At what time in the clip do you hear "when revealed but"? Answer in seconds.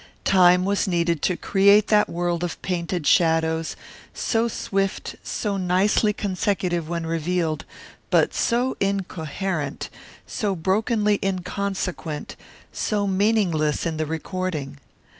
6.89-8.33